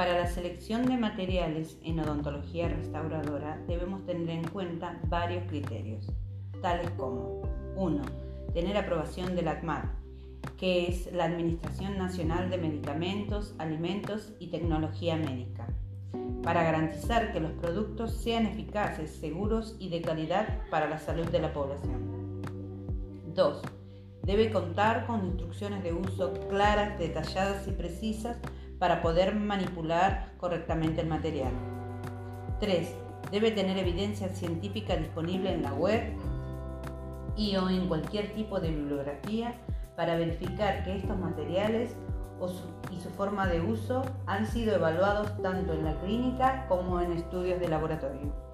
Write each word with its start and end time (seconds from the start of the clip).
Para 0.00 0.18
la 0.18 0.28
selección 0.28 0.86
de 0.86 0.96
materiales 0.96 1.76
en 1.84 2.00
odontología 2.00 2.70
restauradora 2.70 3.62
debemos 3.68 4.06
tener 4.06 4.30
en 4.30 4.48
cuenta 4.48 4.98
varios 5.08 5.44
criterios, 5.46 6.10
tales 6.62 6.88
como 6.92 7.42
1. 7.76 8.02
Tener 8.54 8.78
aprobación 8.78 9.36
del 9.36 9.48
ACMAT, 9.48 9.84
que 10.56 10.86
es 10.86 11.12
la 11.12 11.26
Administración 11.26 11.98
Nacional 11.98 12.48
de 12.48 12.56
Medicamentos, 12.56 13.54
Alimentos 13.58 14.32
y 14.38 14.46
Tecnología 14.46 15.16
Médica, 15.16 15.66
para 16.42 16.62
garantizar 16.62 17.34
que 17.34 17.40
los 17.40 17.52
productos 17.52 18.22
sean 18.22 18.46
eficaces, 18.46 19.10
seguros 19.10 19.76
y 19.78 19.90
de 19.90 20.00
calidad 20.00 20.60
para 20.70 20.88
la 20.88 20.98
salud 20.98 21.26
de 21.26 21.40
la 21.40 21.52
población. 21.52 22.40
2. 23.34 23.62
Debe 24.22 24.50
contar 24.50 25.06
con 25.06 25.26
instrucciones 25.26 25.82
de 25.82 25.92
uso 25.92 26.32
claras, 26.48 26.98
detalladas 26.98 27.68
y 27.68 27.72
precisas 27.72 28.38
para 28.80 29.02
poder 29.02 29.36
manipular 29.36 30.32
correctamente 30.38 31.02
el 31.02 31.06
material. 31.06 31.52
3. 32.58 32.96
Debe 33.30 33.52
tener 33.52 33.78
evidencia 33.78 34.30
científica 34.30 34.96
disponible 34.96 35.52
en 35.52 35.62
la 35.62 35.72
web 35.74 36.02
y 37.36 37.54
o 37.56 37.68
en 37.68 37.86
cualquier 37.86 38.34
tipo 38.34 38.58
de 38.58 38.70
bibliografía 38.70 39.54
para 39.96 40.16
verificar 40.16 40.82
que 40.82 40.96
estos 40.96 41.16
materiales 41.18 41.94
y 42.90 43.00
su 43.00 43.10
forma 43.10 43.46
de 43.46 43.60
uso 43.60 44.02
han 44.26 44.46
sido 44.46 44.74
evaluados 44.74 45.40
tanto 45.42 45.74
en 45.74 45.84
la 45.84 46.00
clínica 46.00 46.66
como 46.68 47.00
en 47.00 47.12
estudios 47.12 47.60
de 47.60 47.68
laboratorio. 47.68 48.49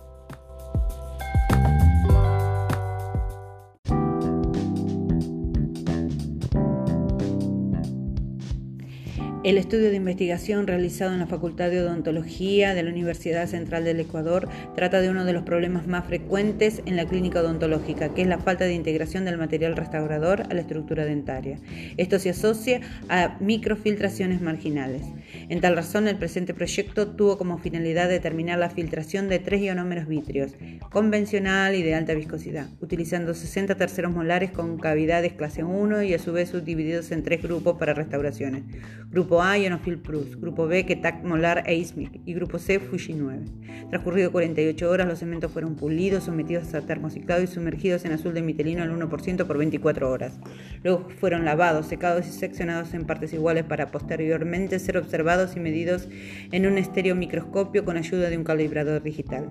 El 9.47 9.59
estudio 9.59 9.91
de 9.91 9.97
investigación 9.97 10.67
realizado 10.67 11.13
en 11.13 11.21
la 11.21 11.29
Facultad 11.29 11.71
de 11.71 11.81
Odontología 11.81 12.75
de 12.75 12.83
la 12.83 12.91
Universidad 12.91 13.47
Central 13.47 13.85
del 13.85 14.01
Ecuador 14.01 14.49
trata 14.75 15.01
de 15.01 15.09
uno 15.09 15.25
de 15.25 15.33
los 15.33 15.45
problemas 15.45 15.87
más 15.87 16.05
frecuentes 16.05 16.83
en 16.85 16.97
la 16.97 17.07
clínica 17.07 17.43
odontológica, 17.43 18.13
que 18.13 18.23
es 18.23 18.27
la 18.27 18.39
falta 18.39 18.65
de 18.65 18.75
integración 18.75 19.25
del 19.25 19.39
material 19.39 19.77
restaurador 19.77 20.43
a 20.51 20.53
la 20.53 20.63
estructura 20.63 21.05
dentaria. 21.05 21.61
Esto 21.97 22.19
se 22.19 22.31
asocia 22.31 22.81
a 23.09 23.37
microfiltraciones 23.39 24.41
marginales. 24.41 25.03
En 25.49 25.61
tal 25.61 25.77
razón, 25.77 26.09
el 26.09 26.19
presente 26.19 26.55
proyecto 26.55 27.09
tuvo 27.09 27.39
como 27.39 27.59
finalidad 27.59 28.09
determinar 28.09 28.59
la 28.59 28.71
filtración 28.71 29.29
de 29.29 29.39
tres 29.39 29.61
ionómeros 29.61 30.07
vítreos, 30.07 30.55
convencional 30.91 31.75
y 31.75 31.83
de 31.83 31.95
alta 31.95 32.15
viscosidad, 32.15 32.69
utilizando 32.81 33.35
60 33.35 33.75
terceros 33.77 34.13
molares 34.13 34.51
con 34.51 34.79
cavidades 34.79 35.33
clase 35.33 35.65
1 35.65 36.03
y 36.03 36.15
a 36.15 36.19
su 36.19 36.33
vez 36.33 36.51
subdivididos 36.51 37.11
en 37.13 37.23
tres 37.23 37.43
grupos 37.43 37.77
para 37.79 37.95
restauraciones. 37.95 38.65
Grupo 39.11 39.43
A, 39.43 39.59
Ionofil 39.59 39.99
Plus. 39.99 40.41
Grupo 40.41 40.67
B, 40.67 40.85
Ketak 40.85 41.25
Molar 41.25 41.65
e 41.67 41.75
Ismic. 41.75 42.21
Y 42.25 42.35
Grupo 42.35 42.59
C, 42.59 42.79
Fuji 42.81 43.15
9. 43.15 43.45
Transcurrido 43.91 44.33
48 44.33 44.91
horas, 44.91 45.07
los 45.07 45.19
cementos 45.19 45.53
fueron 45.53 45.77
pulidos, 45.77 46.25
sometidos 46.25 46.75
a 46.75 46.83
termociclado 46.83 47.43
y 47.43 47.47
sumergidos 47.47 48.05
en 48.05 48.13
azul 48.13 48.35
de 48.35 48.43
mitelino 48.43 48.83
al 48.83 48.91
1% 48.91 49.47
por 49.47 49.59
24 49.59 50.11
horas. 50.11 50.39
Luego 50.83 51.09
fueron 51.21 51.45
lavados, 51.45 51.87
secados 51.87 52.27
y 52.27 52.31
seccionados 52.31 52.95
en 52.95 53.07
partes 53.07 53.33
iguales 53.33 53.65
para 53.65 53.91
posteriormente 53.91 54.79
ser 54.79 54.99
observados 54.99 55.16
y 55.57 55.61
medidos 55.61 56.09
en 56.53 56.67
un 56.67 56.79
estereomicroscopio 56.79 57.85
con 57.85 57.97
ayuda 57.97 58.29
de 58.31 58.37
un 58.37 58.45
calibrador 58.45 59.03
digital. 59.03 59.49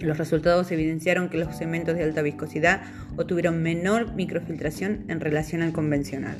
Los 0.00 0.16
resultados 0.16 0.70
evidenciaron 0.72 1.28
que 1.28 1.38
los 1.38 1.56
cementos 1.56 1.96
de 1.96 2.04
alta 2.04 2.22
viscosidad 2.22 2.82
obtuvieron 3.16 3.62
menor 3.62 4.14
microfiltración 4.14 5.04
en 5.08 5.20
relación 5.20 5.62
al 5.62 5.72
convencional. 5.72 6.36